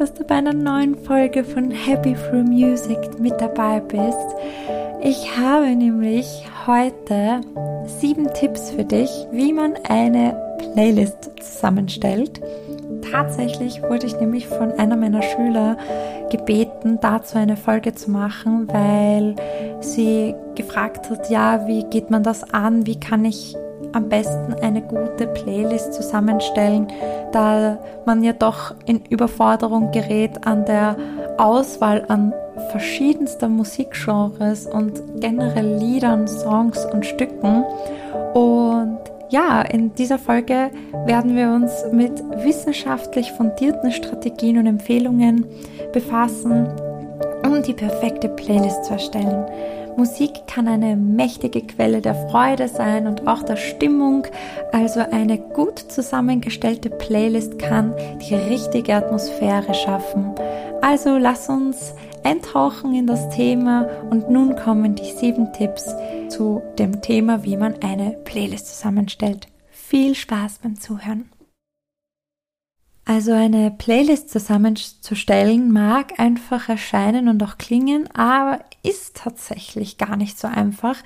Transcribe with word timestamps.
dass 0.00 0.14
du 0.14 0.24
bei 0.24 0.36
einer 0.36 0.54
neuen 0.54 0.96
Folge 0.96 1.44
von 1.44 1.70
Happy 1.70 2.14
Through 2.14 2.44
Music 2.44 3.20
mit 3.20 3.38
dabei 3.38 3.80
bist. 3.80 4.34
Ich 5.02 5.36
habe 5.36 5.76
nämlich 5.76 6.46
heute 6.66 7.42
sieben 7.84 8.32
Tipps 8.32 8.70
für 8.70 8.84
dich, 8.84 9.10
wie 9.30 9.52
man 9.52 9.74
eine 9.90 10.34
Playlist 10.56 11.30
zusammenstellt. 11.38 12.40
Tatsächlich 13.12 13.82
wurde 13.82 14.06
ich 14.06 14.18
nämlich 14.18 14.48
von 14.48 14.72
einer 14.72 14.96
meiner 14.96 15.20
Schüler 15.20 15.76
gebeten, 16.30 16.98
dazu 17.02 17.36
eine 17.36 17.58
Folge 17.58 17.94
zu 17.94 18.10
machen, 18.10 18.68
weil 18.68 19.36
sie 19.80 20.34
gefragt 20.54 21.10
hat, 21.10 21.28
ja, 21.28 21.66
wie 21.66 21.84
geht 21.84 22.10
man 22.10 22.22
das 22.22 22.54
an? 22.54 22.86
Wie 22.86 22.98
kann 22.98 23.26
ich 23.26 23.54
am 23.92 24.08
besten 24.08 24.54
eine 24.62 24.82
gute 24.82 25.26
Playlist 25.26 25.94
zusammenstellen, 25.94 26.88
da 27.32 27.78
man 28.06 28.22
ja 28.22 28.32
doch 28.32 28.74
in 28.86 29.02
Überforderung 29.08 29.90
gerät 29.92 30.46
an 30.46 30.64
der 30.64 30.96
Auswahl 31.38 32.04
an 32.08 32.32
verschiedenster 32.70 33.48
Musikgenres 33.48 34.66
und 34.66 35.02
generell 35.20 35.78
Liedern, 35.78 36.28
Songs 36.28 36.84
und 36.86 37.06
Stücken. 37.06 37.64
Und 38.34 38.98
ja, 39.30 39.62
in 39.62 39.94
dieser 39.94 40.18
Folge 40.18 40.70
werden 41.06 41.36
wir 41.36 41.50
uns 41.50 41.84
mit 41.92 42.12
wissenschaftlich 42.44 43.32
fundierten 43.32 43.92
Strategien 43.92 44.58
und 44.58 44.66
Empfehlungen 44.66 45.46
befassen, 45.92 46.66
um 47.44 47.62
die 47.62 47.74
perfekte 47.74 48.28
Playlist 48.28 48.84
zu 48.84 48.94
erstellen. 48.94 49.46
Musik 49.96 50.46
kann 50.46 50.68
eine 50.68 50.96
mächtige 50.96 51.62
Quelle 51.62 52.00
der 52.00 52.14
Freude 52.28 52.68
sein 52.68 53.06
und 53.06 53.26
auch 53.26 53.42
der 53.42 53.56
Stimmung. 53.56 54.26
Also 54.72 55.00
eine 55.00 55.38
gut 55.38 55.78
zusammengestellte 55.78 56.90
Playlist 56.90 57.58
kann 57.58 57.94
die 58.28 58.34
richtige 58.34 58.94
Atmosphäre 58.94 59.74
schaffen. 59.74 60.34
Also 60.82 61.18
lass 61.18 61.48
uns 61.48 61.94
eintauchen 62.24 62.94
in 62.94 63.06
das 63.06 63.28
Thema 63.30 63.88
und 64.10 64.30
nun 64.30 64.56
kommen 64.56 64.94
die 64.94 65.12
sieben 65.12 65.52
Tipps 65.52 65.94
zu 66.28 66.62
dem 66.78 67.00
Thema, 67.02 67.44
wie 67.44 67.56
man 67.56 67.74
eine 67.82 68.12
Playlist 68.24 68.68
zusammenstellt. 68.68 69.48
Viel 69.70 70.14
Spaß 70.14 70.60
beim 70.62 70.78
Zuhören. 70.78 71.30
Also 73.04 73.32
eine 73.32 73.70
Playlist 73.70 74.30
zusammenzustellen 74.30 75.72
mag 75.72 76.18
einfach 76.18 76.68
erscheinen 76.68 77.28
und 77.28 77.42
auch 77.42 77.58
klingen, 77.58 78.08
aber 78.14 78.60
ist 78.82 79.16
tatsächlich 79.16 79.98
gar 79.98 80.16
nicht 80.16 80.38
so 80.38 80.48
einfach. 80.48 80.96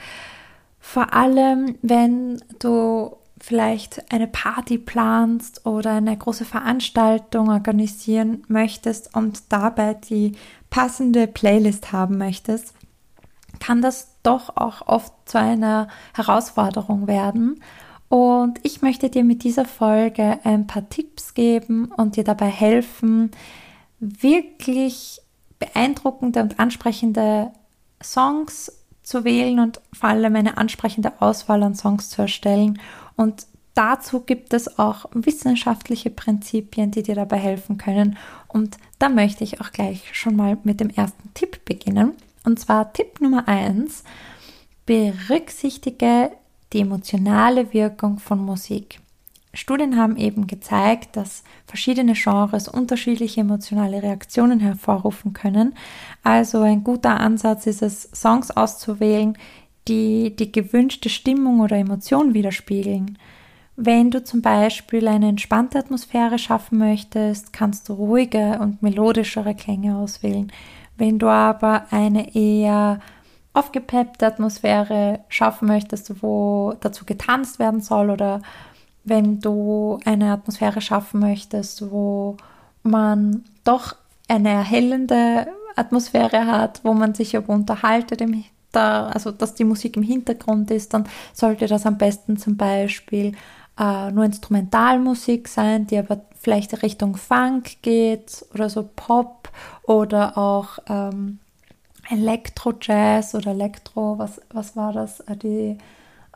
Vor 0.81 1.15
allem, 1.15 1.77
wenn 1.83 2.43
du 2.59 3.17
vielleicht 3.41 4.13
eine 4.13 4.27
Party 4.27 4.79
planst 4.79 5.67
oder 5.67 5.93
eine 5.93 6.17
große 6.17 6.45
Veranstaltung 6.45 7.49
organisieren 7.49 8.43
möchtest 8.49 9.15
und 9.15 9.53
dabei 9.53 9.95
die 9.95 10.33
passende 10.71 11.27
Playlist 11.27 11.93
haben 11.93 12.19
möchtest, 12.19 12.75
kann 13.61 13.83
das 13.83 14.15
doch 14.23 14.57
auch 14.57 14.87
oft 14.87 15.13
zu 15.27 15.39
einer 15.39 15.89
Herausforderung 16.15 17.07
werden. 17.07 17.61
Und 18.15 18.61
ich 18.63 18.81
möchte 18.81 19.11
dir 19.11 19.25
mit 19.25 19.43
dieser 19.43 19.65
Folge 19.65 20.39
ein 20.45 20.69
paar 20.69 20.89
Tipps 20.89 21.35
geben 21.35 21.87
und 21.87 22.15
dir 22.15 22.23
dabei 22.23 22.47
helfen, 22.47 23.33
wirklich 23.99 25.21
beeindruckende 25.59 26.41
und 26.41 26.61
ansprechende 26.61 27.51
Songs 28.01 28.71
zu 29.03 29.25
wählen 29.25 29.59
und 29.59 29.81
vor 29.93 30.11
allem 30.11 30.37
eine 30.37 30.59
ansprechende 30.59 31.21
Auswahl 31.21 31.65
an 31.65 31.75
Songs 31.75 32.09
zu 32.09 32.23
erstellen. 32.23 32.79
Und 33.17 33.49
dazu 33.75 34.21
gibt 34.21 34.55
es 34.55 34.79
auch 34.79 35.07
wissenschaftliche 35.13 36.11
Prinzipien, 36.11 36.93
die 36.93 37.03
dir 37.03 37.17
dabei 37.17 37.39
helfen 37.39 37.79
können. 37.79 38.17
Und 38.47 38.77
da 39.01 39.09
möchte 39.09 39.43
ich 39.43 39.61
auch 39.61 39.73
gleich 39.73 40.17
schon 40.17 40.37
mal 40.37 40.57
mit 40.63 40.79
dem 40.79 40.91
ersten 40.91 41.35
Tipp 41.35 41.65
beginnen. 41.65 42.13
Und 42.45 42.61
zwar 42.61 42.93
Tipp 42.93 43.21
Nummer 43.21 43.49
eins: 43.49 44.05
Berücksichtige 44.87 46.31
die 46.75 46.81
emotionale 46.81 47.73
Wirkung 47.73 48.19
von 48.19 48.45
Musik. 48.45 49.01
Studien 49.55 49.97
haben 49.97 50.17
eben 50.17 50.49
gezeigt, 50.49 51.17
dass 51.17 51.45
verschiedene 51.67 52.15
Genres 52.15 52.69
unterschiedliche 52.69 53.43
emotionale 53.43 54.03
Reaktionen 54.03 54.59
hervorrufen 54.59 55.33
können. 55.33 55.75
Also 56.25 56.61
ein 56.63 56.83
guter 56.83 57.21
Ansatz 57.21 57.67
ist 57.67 57.83
es, 57.83 58.11
Songs 58.13 58.51
auszuwählen, 58.51 59.39
die 59.87 60.35
die 60.35 60.51
gewünschte 60.51 61.09
Stimmung 61.09 61.61
oder 61.61 61.77
Emotion 61.77 62.35
widerspiegeln. 62.35 63.17
Wenn 63.77 64.11
du 64.11 64.25
zum 64.25 64.43
Beispiel 64.43 65.07
eine 65.07 65.29
entspannte 65.29 65.79
Atmosphäre 65.79 66.39
schaffen 66.39 66.79
möchtest, 66.79 67.53
kannst 67.53 67.89
du 67.89 67.95
ruhige 67.95 68.59
und 68.61 68.83
melodischere 68.83 69.55
Klänge 69.55 69.97
auswählen. 69.97 70.53
Wenn 70.97 71.19
du 71.19 71.29
aber 71.29 71.87
eine 71.91 72.35
eher 72.35 73.01
aufgepeppte 73.55 74.27
Atmosphäre 74.27 75.21
schaffen 75.29 75.69
möchtest, 75.69 76.23
wo 76.23 76.75
dazu 76.81 77.05
getanzt 77.07 77.59
werden 77.59 77.81
soll 77.81 78.11
oder 78.11 78.43
wenn 79.05 79.41
du 79.41 80.01
eine 80.05 80.33
Atmosphäre 80.33 80.81
schaffen 80.81 81.21
möchtest, 81.21 81.91
wo 81.91 82.37
man 82.83 83.45
doch 83.63 83.95
eine 84.29 84.51
erhellende 84.51 85.47
Atmosphäre 85.77 86.47
hat, 86.47 86.81
wo 86.83 86.95
man 86.95 87.15
sich 87.15 87.37
aber 87.37 87.53
unterhaltet, 87.53 88.21
im, 88.21 88.45
also 88.73 89.31
dass 89.31 89.55
die 89.55 89.65
Musik 89.65 89.97
im 89.97 90.03
Hintergrund 90.03 90.71
ist, 90.71 90.93
dann 90.93 91.05
sollte 91.33 91.67
das 91.67 91.87
am 91.87 91.97
besten 91.97 92.37
zum 92.37 92.57
Beispiel 92.57 93.33
äh, 93.79 94.11
nur 94.11 94.25
Instrumentalmusik 94.25 95.49
sein, 95.49 95.87
die 95.87 95.99
aber 95.99 96.23
vielleicht 96.41 96.83
Richtung 96.83 97.17
Funk 97.17 97.83
geht 97.83 98.45
oder 98.53 98.69
so 98.69 98.89
Pop 98.97 99.51
oder 99.85 100.37
auch 100.39 100.79
ähm, 100.89 101.39
Elektro-Jazz 102.11 103.35
oder 103.35 103.53
Elektro, 103.53 104.19
was, 104.19 104.41
was 104.51 104.77
war 104.77 104.93
das? 104.93 105.21
Äh, 105.21 105.37
die, 105.37 105.79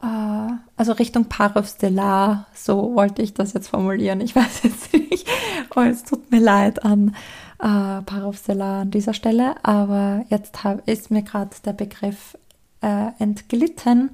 äh, 0.02 0.52
also 0.76 0.92
Richtung 0.92 1.26
Parov-Stellar, 1.26 2.46
so 2.54 2.94
wollte 2.94 3.22
ich 3.22 3.34
das 3.34 3.52
jetzt 3.52 3.68
formulieren. 3.68 4.20
Ich 4.20 4.34
weiß 4.36 4.62
jetzt 4.64 4.92
nicht. 4.92 5.28
Oh, 5.74 5.80
es 5.80 6.04
tut 6.04 6.30
mir 6.30 6.40
leid 6.40 6.84
an 6.84 7.14
äh, 7.58 8.02
Parov-Stellar 8.02 8.82
an 8.82 8.90
dieser 8.90 9.14
Stelle, 9.14 9.56
aber 9.64 10.24
jetzt 10.28 10.64
hab, 10.64 10.86
ist 10.88 11.10
mir 11.10 11.22
gerade 11.22 11.50
der 11.64 11.72
Begriff 11.72 12.36
äh, 12.80 13.10
entglitten. 13.18 14.10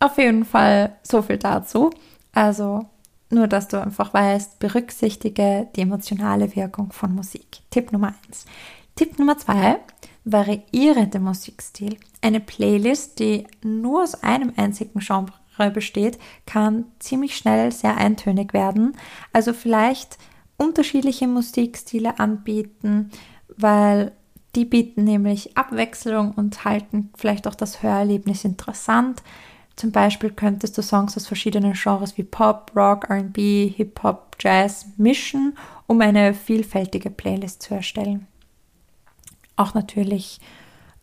Auf 0.00 0.18
jeden 0.18 0.44
Fall 0.44 0.96
so 1.02 1.22
viel 1.22 1.38
dazu. 1.38 1.90
Also 2.32 2.86
nur, 3.30 3.48
dass 3.48 3.68
du 3.68 3.80
einfach 3.80 4.14
weißt, 4.14 4.58
berücksichtige 4.58 5.68
die 5.74 5.80
emotionale 5.80 6.54
Wirkung 6.54 6.92
von 6.92 7.14
Musik. 7.14 7.60
Tipp 7.70 7.92
Nummer 7.92 8.14
eins. 8.24 8.44
Tipp 8.94 9.18
Nummer 9.18 9.36
zwei, 9.36 9.80
variiere 10.26 11.06
den 11.06 11.22
Musikstil. 11.22 11.96
Eine 12.20 12.40
Playlist, 12.40 13.20
die 13.20 13.46
nur 13.62 14.02
aus 14.02 14.22
einem 14.22 14.52
einzigen 14.56 14.98
Genre 14.98 15.70
besteht, 15.72 16.18
kann 16.44 16.84
ziemlich 16.98 17.36
schnell 17.36 17.70
sehr 17.72 17.96
eintönig 17.96 18.52
werden. 18.52 18.96
Also 19.32 19.52
vielleicht 19.52 20.18
unterschiedliche 20.58 21.28
Musikstile 21.28 22.18
anbieten, 22.18 23.10
weil 23.56 24.12
die 24.56 24.64
bieten 24.64 25.04
nämlich 25.04 25.56
Abwechslung 25.56 26.32
und 26.32 26.64
halten 26.64 27.10
vielleicht 27.16 27.46
auch 27.46 27.54
das 27.54 27.82
Hörerlebnis 27.82 28.44
interessant. 28.44 29.22
Zum 29.76 29.92
Beispiel 29.92 30.30
könntest 30.30 30.76
du 30.76 30.82
Songs 30.82 31.16
aus 31.16 31.26
verschiedenen 31.26 31.74
Genres 31.74 32.18
wie 32.18 32.24
Pop, 32.24 32.72
Rock, 32.74 33.08
RB, 33.10 33.36
Hip-Hop, 33.76 34.36
Jazz 34.40 34.86
mischen, 34.96 35.56
um 35.86 36.00
eine 36.00 36.34
vielfältige 36.34 37.10
Playlist 37.10 37.62
zu 37.62 37.74
erstellen 37.74 38.26
auch 39.56 39.74
natürlich 39.74 40.40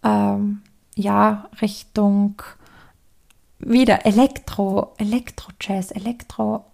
ähm, 0.04 0.62
ja 0.96 1.50
Richtung 1.62 2.42
wieder 3.60 4.06
Elektro, 4.06 4.94
Elektro-Jazz, 4.98 5.92
Elektro. 5.92 6.66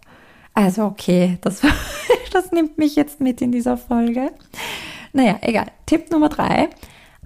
Also 0.54 0.86
okay, 0.86 1.38
das, 1.42 1.62
das 2.34 2.52
nimmt 2.52 2.78
mich 2.78 2.96
jetzt 2.96 3.22
mit 3.22 3.42
in 3.42 3.52
dieser 3.52 3.78
Folge. 3.78 4.32
Naja, 5.14 5.38
egal. 5.42 5.68
Tipp 5.86 6.12
Nummer 6.12 6.30
drei. 6.30 6.70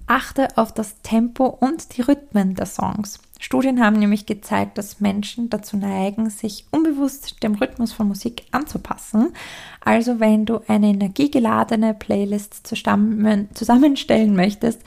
Achte 0.05 0.49
auf 0.57 0.73
das 0.73 1.01
Tempo 1.01 1.45
und 1.45 1.95
die 1.95 2.01
Rhythmen 2.01 2.55
der 2.55 2.65
Songs. 2.65 3.19
Studien 3.43 3.83
haben 3.83 3.99
nämlich 3.99 4.25
gezeigt, 4.25 4.77
dass 4.77 5.01
Menschen 5.01 5.49
dazu 5.49 5.75
neigen, 5.75 6.29
sich 6.29 6.65
unbewusst 6.71 7.43
dem 7.43 7.55
Rhythmus 7.55 7.91
von 7.91 8.07
Musik 8.07 8.45
anzupassen. 8.51 9.33
Also 9.81 10.21
wenn 10.21 10.45
du 10.45 10.61
eine 10.69 10.87
energiegeladene 10.87 11.93
Playlist 11.93 12.65
zusammenstellen 12.65 14.33
möchtest, 14.33 14.81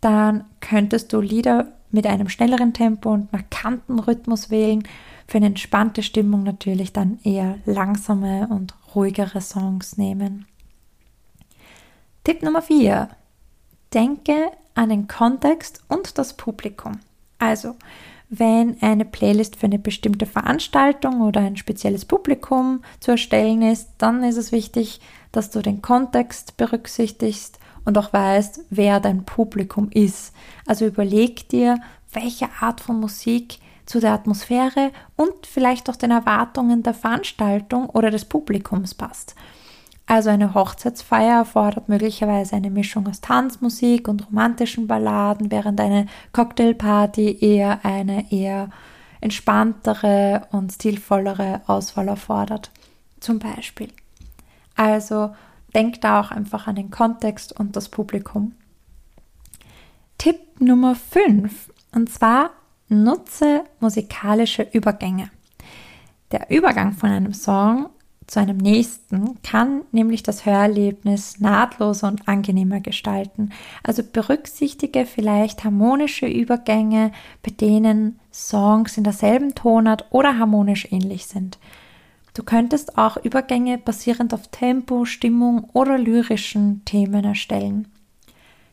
dann 0.00 0.46
könntest 0.60 1.12
du 1.12 1.20
Lieder 1.20 1.74
mit 1.90 2.06
einem 2.06 2.30
schnelleren 2.30 2.72
Tempo 2.72 3.10
und 3.12 3.30
markanten 3.30 3.98
Rhythmus 3.98 4.48
wählen. 4.48 4.84
Für 5.26 5.36
eine 5.36 5.48
entspannte 5.48 6.02
Stimmung 6.02 6.44
natürlich 6.44 6.94
dann 6.94 7.18
eher 7.24 7.58
langsame 7.66 8.48
und 8.48 8.74
ruhigere 8.94 9.42
Songs 9.42 9.98
nehmen. 9.98 10.46
Tipp 12.24 12.42
Nummer 12.42 12.62
4. 12.62 13.10
Denke 13.92 14.50
an 14.74 14.88
den 14.88 15.08
Kontext 15.08 15.82
und 15.88 16.16
das 16.16 16.38
Publikum. 16.38 17.00
Also, 17.38 17.76
wenn 18.30 18.80
eine 18.82 19.04
Playlist 19.04 19.56
für 19.56 19.66
eine 19.66 19.78
bestimmte 19.78 20.26
Veranstaltung 20.26 21.22
oder 21.22 21.40
ein 21.40 21.56
spezielles 21.56 22.04
Publikum 22.04 22.82
zu 23.00 23.12
erstellen 23.12 23.62
ist, 23.62 23.88
dann 23.98 24.22
ist 24.22 24.36
es 24.36 24.52
wichtig, 24.52 25.00
dass 25.32 25.50
du 25.50 25.62
den 25.62 25.80
Kontext 25.80 26.56
berücksichtigst 26.56 27.58
und 27.84 27.96
auch 27.96 28.12
weißt, 28.12 28.60
wer 28.70 29.00
dein 29.00 29.24
Publikum 29.24 29.88
ist. 29.90 30.34
Also 30.66 30.86
überleg 30.86 31.48
dir, 31.48 31.80
welche 32.12 32.48
Art 32.60 32.80
von 32.80 33.00
Musik 33.00 33.58
zu 33.86 34.00
der 34.00 34.12
Atmosphäre 34.12 34.92
und 35.16 35.46
vielleicht 35.46 35.88
auch 35.88 35.96
den 35.96 36.10
Erwartungen 36.10 36.82
der 36.82 36.94
Veranstaltung 36.94 37.88
oder 37.88 38.10
des 38.10 38.26
Publikums 38.26 38.94
passt. 38.94 39.34
Also 40.08 40.30
eine 40.30 40.54
Hochzeitsfeier 40.54 41.40
erfordert 41.40 41.90
möglicherweise 41.90 42.56
eine 42.56 42.70
Mischung 42.70 43.06
aus 43.08 43.20
Tanzmusik 43.20 44.08
und 44.08 44.26
romantischen 44.26 44.86
Balladen, 44.86 45.50
während 45.50 45.78
eine 45.82 46.06
Cocktailparty 46.32 47.38
eher 47.42 47.84
eine 47.84 48.32
eher 48.32 48.70
entspanntere 49.20 50.48
und 50.50 50.72
stilvollere 50.72 51.60
Auswahl 51.66 52.08
erfordert. 52.08 52.70
Zum 53.20 53.38
Beispiel. 53.38 53.90
Also 54.76 55.34
denk 55.74 56.00
da 56.00 56.20
auch 56.20 56.30
einfach 56.30 56.66
an 56.66 56.76
den 56.76 56.90
Kontext 56.90 57.52
und 57.60 57.76
das 57.76 57.90
Publikum. 57.90 58.54
Tipp 60.16 60.38
Nummer 60.58 60.94
5. 60.94 61.70
Und 61.94 62.08
zwar 62.08 62.52
nutze 62.88 63.64
musikalische 63.78 64.66
Übergänge. 64.72 65.30
Der 66.32 66.50
Übergang 66.50 66.92
von 66.92 67.10
einem 67.10 67.34
Song 67.34 67.90
zu 68.28 68.40
einem 68.40 68.58
nächsten 68.58 69.40
kann 69.42 69.82
nämlich 69.90 70.22
das 70.22 70.44
Hörerlebnis 70.44 71.40
nahtloser 71.40 72.08
und 72.08 72.28
angenehmer 72.28 72.80
gestalten. 72.80 73.50
Also 73.82 74.02
berücksichtige 74.02 75.06
vielleicht 75.06 75.64
harmonische 75.64 76.26
Übergänge, 76.26 77.10
bei 77.42 77.50
denen 77.50 78.20
Songs 78.30 78.98
in 78.98 79.04
derselben 79.04 79.54
Tonart 79.54 80.04
oder 80.10 80.38
harmonisch 80.38 80.92
ähnlich 80.92 81.26
sind. 81.26 81.58
Du 82.34 82.42
könntest 82.42 82.98
auch 82.98 83.16
Übergänge 83.16 83.78
basierend 83.78 84.34
auf 84.34 84.48
Tempo, 84.48 85.06
Stimmung 85.06 85.64
oder 85.72 85.96
lyrischen 85.96 86.84
Themen 86.84 87.24
erstellen. 87.24 87.88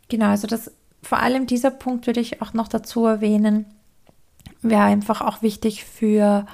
Genau, 0.09 0.27
also 0.27 0.47
das 0.47 0.69
vor 1.01 1.19
allem 1.19 1.47
dieser 1.47 1.71
Punkt 1.71 2.07
würde 2.07 2.19
ich 2.19 2.41
auch 2.41 2.53
noch 2.53 2.67
dazu 2.67 3.05
erwähnen, 3.05 3.65
wäre 4.61 4.83
einfach 4.83 5.21
auch 5.21 5.41
wichtig 5.41 5.85
für 5.85 6.45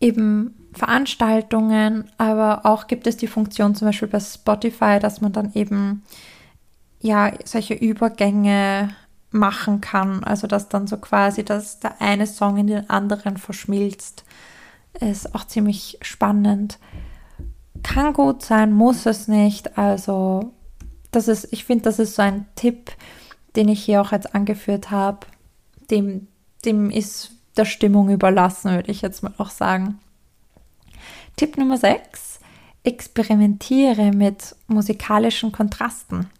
eben 0.00 0.59
Veranstaltungen, 0.72 2.10
aber 2.16 2.64
auch 2.64 2.86
gibt 2.86 3.06
es 3.06 3.16
die 3.16 3.26
Funktion 3.26 3.74
zum 3.74 3.88
Beispiel 3.88 4.08
bei 4.08 4.20
Spotify, 4.20 4.98
dass 5.00 5.20
man 5.20 5.32
dann 5.32 5.52
eben 5.54 6.02
ja 7.00 7.32
solche 7.44 7.74
Übergänge 7.74 8.90
machen 9.30 9.80
kann. 9.80 10.24
Also 10.24 10.46
dass 10.46 10.68
dann 10.68 10.86
so 10.86 10.96
quasi, 10.96 11.44
dass 11.44 11.80
der 11.80 12.00
eine 12.00 12.26
Song 12.26 12.56
in 12.56 12.66
den 12.66 12.90
anderen 12.90 13.36
verschmilzt. 13.36 14.24
Ist 15.00 15.34
auch 15.34 15.44
ziemlich 15.44 15.98
spannend. 16.02 16.78
Kann 17.82 18.12
gut 18.12 18.42
sein, 18.42 18.72
muss 18.72 19.06
es 19.06 19.28
nicht. 19.28 19.78
Also 19.78 20.52
das 21.10 21.28
ist, 21.28 21.52
ich 21.52 21.64
finde, 21.64 21.84
das 21.84 21.98
ist 21.98 22.14
so 22.14 22.22
ein 22.22 22.46
Tipp, 22.54 22.92
den 23.56 23.68
ich 23.68 23.84
hier 23.84 24.00
auch 24.00 24.12
jetzt 24.12 24.34
angeführt 24.34 24.90
habe. 24.90 25.26
Dem, 25.90 26.28
dem 26.64 26.90
ist 26.90 27.32
der 27.56 27.64
Stimmung 27.64 28.10
überlassen, 28.10 28.72
würde 28.72 28.90
ich 28.90 29.02
jetzt 29.02 29.22
mal 29.22 29.34
auch 29.38 29.50
sagen. 29.50 29.98
Tipp 31.36 31.56
Nummer 31.56 31.76
6. 31.76 32.40
Experimentiere 32.82 34.12
mit 34.12 34.56
musikalischen 34.66 35.52
Kontrasten. 35.52 36.30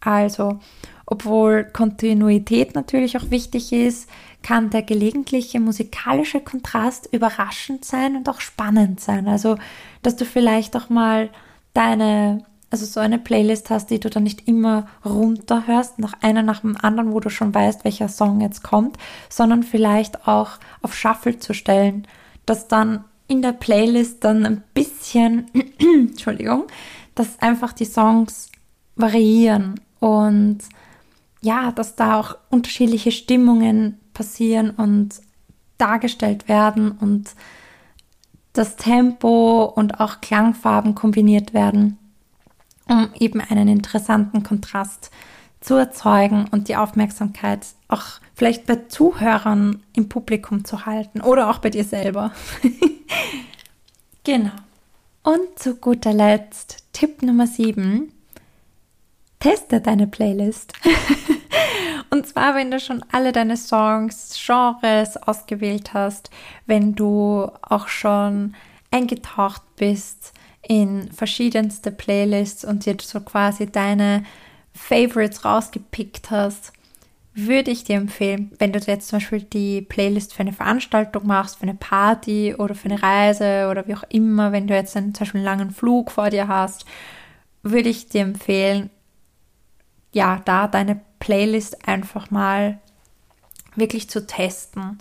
Also, 0.00 0.60
obwohl 1.06 1.64
Kontinuität 1.64 2.74
natürlich 2.74 3.18
auch 3.18 3.30
wichtig 3.30 3.72
ist, 3.72 4.08
kann 4.42 4.70
der 4.70 4.82
gelegentliche 4.82 5.60
musikalische 5.60 6.40
Kontrast 6.40 7.08
überraschend 7.12 7.84
sein 7.84 8.16
und 8.16 8.28
auch 8.28 8.40
spannend 8.40 9.00
sein. 9.00 9.28
Also, 9.28 9.56
dass 10.02 10.16
du 10.16 10.24
vielleicht 10.24 10.76
auch 10.76 10.88
mal 10.88 11.30
deine, 11.74 12.44
also 12.70 12.86
so 12.86 13.00
eine 13.00 13.18
Playlist 13.18 13.70
hast, 13.70 13.90
die 13.90 14.00
du 14.00 14.08
dann 14.08 14.22
nicht 14.22 14.48
immer 14.48 14.86
runterhörst, 15.04 15.98
nach 15.98 16.14
einer 16.22 16.42
nach 16.42 16.60
dem 16.60 16.76
anderen, 16.80 17.12
wo 17.12 17.20
du 17.20 17.28
schon 17.28 17.54
weißt, 17.54 17.84
welcher 17.84 18.08
Song 18.08 18.40
jetzt 18.40 18.62
kommt, 18.62 18.96
sondern 19.28 19.62
vielleicht 19.62 20.26
auch 20.26 20.52
auf 20.80 20.94
Shuffle 20.94 21.38
zu 21.38 21.52
stellen, 21.52 22.06
dass 22.46 22.68
dann 22.68 23.04
in 23.30 23.42
der 23.42 23.52
Playlist 23.52 24.24
dann 24.24 24.44
ein 24.44 24.62
bisschen, 24.74 25.46
Entschuldigung, 25.78 26.64
dass 27.14 27.38
einfach 27.38 27.72
die 27.72 27.84
Songs 27.84 28.50
variieren 28.96 29.78
und 30.00 30.58
ja, 31.40 31.70
dass 31.70 31.94
da 31.94 32.18
auch 32.18 32.36
unterschiedliche 32.50 33.12
Stimmungen 33.12 34.00
passieren 34.14 34.70
und 34.70 35.20
dargestellt 35.78 36.48
werden 36.48 36.90
und 36.90 37.30
das 38.52 38.74
Tempo 38.74 39.64
und 39.64 40.00
auch 40.00 40.20
Klangfarben 40.20 40.96
kombiniert 40.96 41.54
werden, 41.54 41.98
um 42.88 43.10
eben 43.16 43.40
einen 43.40 43.68
interessanten 43.68 44.42
Kontrast 44.42 45.12
zu 45.60 45.76
erzeugen 45.76 46.46
und 46.50 46.66
die 46.66 46.74
Aufmerksamkeit 46.74 47.64
auch 47.86 48.18
vielleicht 48.40 48.64
bei 48.64 48.76
Zuhörern 48.88 49.82
im 49.92 50.08
Publikum 50.08 50.64
zu 50.64 50.86
halten 50.86 51.20
oder 51.20 51.50
auch 51.50 51.58
bei 51.58 51.68
dir 51.68 51.84
selber. 51.84 52.32
genau. 54.24 54.52
Und 55.22 55.58
zu 55.58 55.74
guter 55.76 56.14
Letzt 56.14 56.78
Tipp 56.94 57.20
Nummer 57.20 57.46
7. 57.46 58.10
Teste 59.40 59.82
deine 59.82 60.06
Playlist. 60.06 60.72
Und 62.10 62.26
zwar, 62.26 62.54
wenn 62.54 62.70
du 62.70 62.80
schon 62.80 63.04
alle 63.12 63.32
deine 63.32 63.58
Songs, 63.58 64.34
Genres 64.42 65.18
ausgewählt 65.18 65.92
hast, 65.92 66.30
wenn 66.64 66.94
du 66.94 67.46
auch 67.60 67.88
schon 67.88 68.54
eingetaucht 68.90 69.60
bist 69.76 70.32
in 70.66 71.12
verschiedenste 71.12 71.90
Playlists 71.90 72.64
und 72.64 72.86
dir 72.86 72.96
so 73.02 73.20
quasi 73.20 73.66
deine 73.66 74.24
Favorites 74.72 75.44
rausgepickt 75.44 76.30
hast, 76.30 76.72
würde 77.34 77.70
ich 77.70 77.84
dir 77.84 77.96
empfehlen, 77.96 78.50
wenn 78.58 78.72
du 78.72 78.80
jetzt 78.80 79.08
zum 79.08 79.18
Beispiel 79.18 79.42
die 79.42 79.82
Playlist 79.82 80.34
für 80.34 80.40
eine 80.40 80.52
Veranstaltung 80.52 81.26
machst, 81.26 81.56
für 81.56 81.62
eine 81.62 81.74
Party 81.74 82.54
oder 82.56 82.74
für 82.74 82.90
eine 82.90 83.02
Reise 83.02 83.68
oder 83.70 83.86
wie 83.86 83.94
auch 83.94 84.04
immer, 84.08 84.52
wenn 84.52 84.66
du 84.66 84.74
jetzt 84.74 84.96
einen, 84.96 85.14
zum 85.14 85.24
Beispiel 85.24 85.38
einen 85.38 85.44
langen 85.44 85.70
Flug 85.70 86.10
vor 86.10 86.30
dir 86.30 86.48
hast, 86.48 86.86
würde 87.62 87.88
ich 87.88 88.08
dir 88.08 88.22
empfehlen, 88.22 88.90
ja, 90.12 90.40
da 90.44 90.66
deine 90.66 91.00
Playlist 91.20 91.86
einfach 91.86 92.30
mal 92.30 92.78
wirklich 93.76 94.10
zu 94.10 94.26
testen. 94.26 94.98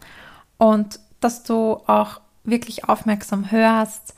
Und 0.57 0.99
dass 1.19 1.43
du 1.43 1.81
auch 1.87 2.21
wirklich 2.43 2.87
aufmerksam 2.87 3.51
hörst, 3.51 4.13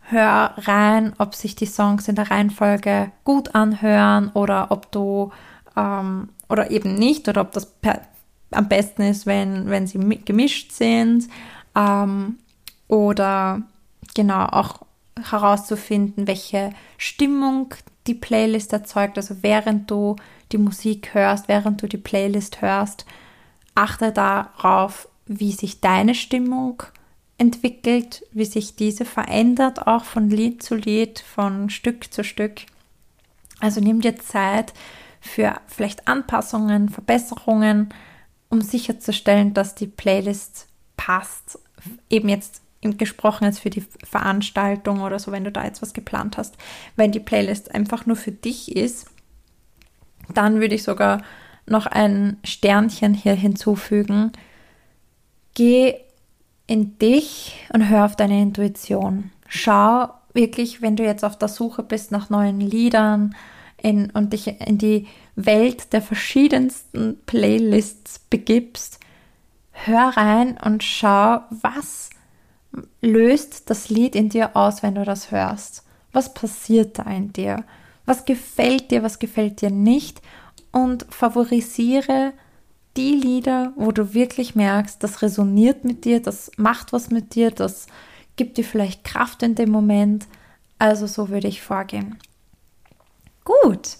hör 0.00 0.54
rein, 0.56 1.14
ob 1.18 1.34
sich 1.34 1.54
die 1.56 1.66
Songs 1.66 2.08
in 2.08 2.16
der 2.16 2.30
Reihenfolge 2.30 3.12
gut 3.24 3.54
anhören 3.54 4.30
oder 4.30 4.70
ob 4.70 4.90
du 4.90 5.32
ähm, 5.76 6.30
oder 6.48 6.70
eben 6.70 6.94
nicht 6.94 7.28
oder 7.28 7.42
ob 7.42 7.52
das 7.52 7.66
per, 7.66 8.02
am 8.50 8.68
besten 8.68 9.02
ist, 9.02 9.26
wenn, 9.26 9.68
wenn 9.68 9.86
sie 9.86 9.98
gemischt 10.24 10.72
sind 10.72 11.28
ähm, 11.74 12.38
oder 12.88 13.62
genau 14.14 14.46
auch 14.46 14.82
herauszufinden, 15.30 16.26
welche 16.26 16.70
Stimmung 16.98 17.74
die 18.06 18.14
Playlist 18.14 18.72
erzeugt. 18.72 19.16
Also 19.16 19.36
während 19.42 19.90
du 19.90 20.16
die 20.52 20.58
Musik 20.58 21.14
hörst, 21.14 21.48
während 21.48 21.82
du 21.82 21.88
die 21.88 21.96
Playlist 21.96 22.62
hörst, 22.62 23.04
achte 23.74 24.12
darauf, 24.12 25.08
wie 25.26 25.52
sich 25.52 25.80
deine 25.80 26.14
Stimmung 26.14 26.82
entwickelt, 27.38 28.24
wie 28.32 28.44
sich 28.44 28.76
diese 28.76 29.04
verändert, 29.04 29.86
auch 29.86 30.04
von 30.04 30.30
Lied 30.30 30.62
zu 30.62 30.74
Lied, 30.74 31.20
von 31.20 31.68
Stück 31.68 32.12
zu 32.12 32.24
Stück. 32.24 32.62
Also 33.60 33.80
nimm 33.80 34.00
dir 34.00 34.18
Zeit 34.18 34.72
für 35.20 35.60
vielleicht 35.66 36.08
Anpassungen, 36.08 36.88
Verbesserungen, 36.88 37.90
um 38.48 38.60
sicherzustellen, 38.60 39.54
dass 39.54 39.74
die 39.74 39.86
Playlist 39.86 40.68
passt. 40.96 41.58
Eben 42.08 42.28
jetzt 42.28 42.62
gesprochen 42.82 43.44
jetzt 43.44 43.60
für 43.60 43.70
die 43.70 43.84
Veranstaltung 44.04 45.00
oder 45.00 45.18
so, 45.18 45.32
wenn 45.32 45.44
du 45.44 45.50
da 45.50 45.64
jetzt 45.64 45.82
was 45.82 45.92
geplant 45.92 46.38
hast. 46.38 46.56
Wenn 46.94 47.12
die 47.12 47.20
Playlist 47.20 47.74
einfach 47.74 48.06
nur 48.06 48.16
für 48.16 48.32
dich 48.32 48.76
ist, 48.76 49.10
dann 50.32 50.60
würde 50.60 50.74
ich 50.74 50.84
sogar 50.84 51.22
noch 51.66 51.86
ein 51.86 52.38
Sternchen 52.44 53.14
hier 53.14 53.34
hinzufügen. 53.34 54.32
Geh 55.54 55.96
in 56.66 56.98
dich 56.98 57.66
und 57.72 57.88
hör 57.88 58.04
auf 58.04 58.16
deine 58.16 58.40
Intuition. 58.40 59.30
Schau 59.48 60.08
wirklich, 60.32 60.82
wenn 60.82 60.96
du 60.96 61.04
jetzt 61.04 61.24
auf 61.24 61.38
der 61.38 61.48
Suche 61.48 61.82
bist 61.82 62.12
nach 62.12 62.30
neuen 62.30 62.60
Liedern 62.60 63.34
in, 63.82 64.10
und 64.10 64.32
dich 64.32 64.60
in 64.60 64.78
die 64.78 65.06
Welt 65.34 65.92
der 65.92 66.02
verschiedensten 66.02 67.18
Playlists 67.26 68.18
begibst, 68.18 69.00
hör 69.72 70.16
rein 70.16 70.58
und 70.62 70.82
schau, 70.82 71.40
was 71.50 72.10
löst 73.00 73.70
das 73.70 73.88
Lied 73.88 74.14
in 74.14 74.28
dir 74.28 74.56
aus, 74.56 74.82
wenn 74.82 74.94
du 74.94 75.04
das 75.04 75.30
hörst. 75.30 75.84
Was 76.12 76.34
passiert 76.34 76.98
da 76.98 77.04
in 77.04 77.32
dir? 77.32 77.64
Was 78.04 78.24
gefällt 78.24 78.90
dir, 78.90 79.02
was 79.02 79.18
gefällt 79.18 79.60
dir 79.60 79.70
nicht? 79.70 80.22
Und 80.72 81.06
favorisiere 81.10 82.32
die 82.96 83.12
Lieder, 83.12 83.72
wo 83.76 83.92
du 83.92 84.14
wirklich 84.14 84.54
merkst, 84.54 85.02
das 85.02 85.22
resoniert 85.22 85.84
mit 85.84 86.04
dir, 86.04 86.20
das 86.20 86.50
macht 86.56 86.92
was 86.92 87.10
mit 87.10 87.34
dir, 87.34 87.50
das 87.50 87.86
gibt 88.36 88.56
dir 88.56 88.64
vielleicht 88.64 89.04
Kraft 89.04 89.42
in 89.42 89.54
dem 89.54 89.70
Moment. 89.70 90.26
Also 90.78 91.06
so 91.06 91.28
würde 91.28 91.48
ich 91.48 91.62
vorgehen. 91.62 92.18
Gut. 93.46 93.96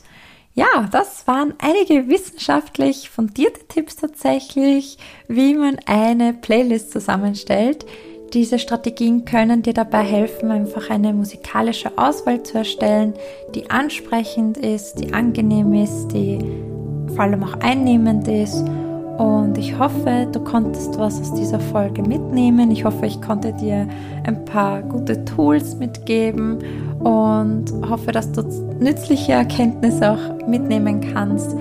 Ja, 0.55 0.89
das 0.91 1.27
waren 1.27 1.55
einige 1.59 2.09
wissenschaftlich 2.09 3.11
fundierte 3.11 3.67
Tipps 3.69 3.97
tatsächlich, 3.97 4.99
wie 5.29 5.55
man 5.55 5.79
eine 5.87 6.33
Playlist 6.35 6.91
zusammenstellt. 6.91 7.87
Diese 8.33 8.59
Strategien 8.59 9.25
können 9.25 9.63
dir 9.63 9.73
dabei 9.73 10.03
helfen, 10.03 10.51
einfach 10.51 10.91
eine 10.91 11.13
musikalische 11.13 11.97
Auswahl 11.97 12.43
zu 12.43 12.59
erstellen, 12.59 13.15
die 13.55 13.71
ansprechend 13.71 14.59
ist, 14.59 14.95
die 14.97 15.13
angenehm 15.13 15.73
ist, 15.75 16.09
die 16.09 16.39
vor 17.15 17.21
allem 17.21 17.45
auch 17.45 17.55
einnehmend 17.61 18.27
ist. 18.27 18.65
Und 19.19 19.57
ich 19.57 19.79
hoffe, 19.79 20.29
du 20.31 20.41
konntest 20.41 20.99
was 20.99 21.21
aus 21.21 21.33
dieser 21.33 21.59
Folge 21.59 22.03
mitnehmen. 22.03 22.71
Ich 22.71 22.85
hoffe, 22.85 23.07
ich 23.07 23.23
konnte 23.23 23.53
dir 23.55 23.89
ein 24.25 24.45
paar 24.45 24.83
gute 24.83 25.25
Tools 25.25 25.77
mitgeben 25.77 26.59
und 26.99 27.73
hoffe, 27.89 28.13
dass 28.13 28.31
du 28.33 28.43
nützliche 28.79 29.33
Erkenntnisse 29.33 30.13
auch 30.13 30.47
mitnehmen 30.47 31.01
kannst, 31.13 31.57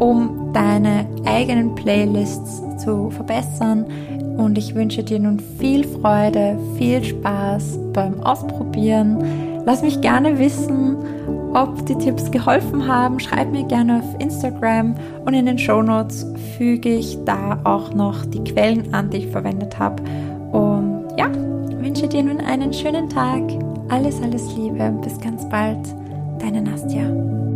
um 0.00 0.50
deine 0.52 1.06
eigenen 1.24 1.74
Playlists 1.76 2.62
zu 2.78 3.10
verbessern. 3.10 3.84
Und 4.36 4.58
ich 4.58 4.74
wünsche 4.74 5.04
dir 5.04 5.20
nun 5.20 5.38
viel 5.38 5.84
Freude, 5.84 6.58
viel 6.76 7.02
Spaß 7.04 7.78
beim 7.92 8.20
Ausprobieren. 8.20 9.62
Lass 9.64 9.82
mich 9.82 10.00
gerne 10.00 10.38
wissen, 10.38 10.96
ob 11.56 11.86
die 11.86 11.96
Tipps 11.96 12.30
geholfen 12.30 12.86
haben. 12.86 13.18
Schreib 13.18 13.50
mir 13.50 13.64
gerne 13.64 13.98
auf 13.98 14.20
Instagram 14.20 14.94
und 15.24 15.34
in 15.34 15.46
den 15.46 15.58
Show 15.58 15.82
Notes 15.82 16.26
füge 16.56 16.90
ich 16.90 17.18
da 17.24 17.58
auch 17.64 17.94
noch 17.94 18.26
die 18.26 18.44
Quellen 18.44 18.92
an, 18.92 19.10
die 19.10 19.18
ich 19.18 19.28
verwendet 19.28 19.78
habe. 19.78 20.02
Und 20.52 21.04
ja, 21.18 21.30
wünsche 21.80 22.08
dir 22.08 22.22
nun 22.22 22.40
einen 22.40 22.72
schönen 22.72 23.08
Tag. 23.08 23.42
Alles, 23.88 24.20
alles 24.22 24.54
Liebe. 24.56 24.92
Bis 25.02 25.18
ganz 25.18 25.48
bald. 25.48 25.78
Deine 26.38 26.60
Nastja. 26.60 27.55